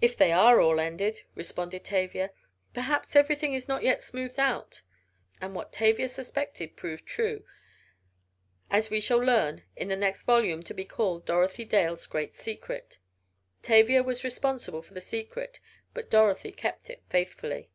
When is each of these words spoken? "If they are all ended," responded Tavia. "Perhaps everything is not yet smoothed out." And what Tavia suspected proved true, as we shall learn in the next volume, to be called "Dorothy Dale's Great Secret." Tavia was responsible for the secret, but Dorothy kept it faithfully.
"If 0.00 0.16
they 0.16 0.30
are 0.30 0.60
all 0.60 0.78
ended," 0.78 1.22
responded 1.34 1.84
Tavia. 1.84 2.30
"Perhaps 2.72 3.16
everything 3.16 3.52
is 3.52 3.66
not 3.66 3.82
yet 3.82 4.00
smoothed 4.00 4.38
out." 4.38 4.82
And 5.40 5.56
what 5.56 5.72
Tavia 5.72 6.06
suspected 6.06 6.76
proved 6.76 7.04
true, 7.04 7.44
as 8.70 8.90
we 8.90 9.00
shall 9.00 9.18
learn 9.18 9.64
in 9.74 9.88
the 9.88 9.96
next 9.96 10.22
volume, 10.22 10.62
to 10.62 10.72
be 10.72 10.84
called 10.84 11.26
"Dorothy 11.26 11.64
Dale's 11.64 12.06
Great 12.06 12.36
Secret." 12.36 12.98
Tavia 13.60 14.04
was 14.04 14.22
responsible 14.22 14.82
for 14.82 14.94
the 14.94 15.00
secret, 15.00 15.58
but 15.94 16.10
Dorothy 16.12 16.52
kept 16.52 16.88
it 16.88 17.02
faithfully. 17.10 17.72